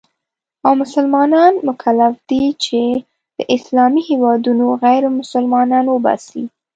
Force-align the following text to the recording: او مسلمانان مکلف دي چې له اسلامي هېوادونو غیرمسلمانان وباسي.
او 0.65 0.71
مسلمانان 0.81 1.53
مکلف 1.69 2.13
دي 2.29 2.43
چې 2.63 2.81
له 3.37 3.43
اسلامي 3.55 4.01
هېوادونو 4.09 4.65
غیرمسلمانان 4.83 5.85
وباسي. 5.89 6.43